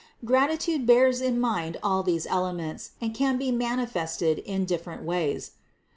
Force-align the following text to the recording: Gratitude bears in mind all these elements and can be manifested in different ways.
Gratitude 0.25 0.87
bears 0.87 1.21
in 1.21 1.39
mind 1.39 1.77
all 1.83 2.01
these 2.01 2.25
elements 2.25 2.93
and 2.99 3.13
can 3.13 3.37
be 3.37 3.51
manifested 3.51 4.39
in 4.39 4.65
different 4.65 5.03
ways. 5.03 5.51